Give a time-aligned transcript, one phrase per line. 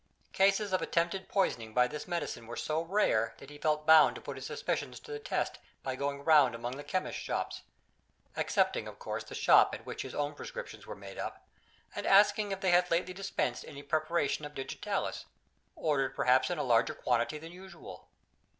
[0.33, 4.21] Cases of attempted poisoning by this medicine were so rare, that he felt bound to
[4.21, 7.61] put his suspicions to the test by going round among the chemists's shops
[8.35, 11.45] excepting of course the shop at which his own prescriptions were made up
[11.95, 15.25] and asking if they had lately dispensed any preparation of Digitalis,
[15.75, 18.07] ordered perhaps in a larger quantity than usual.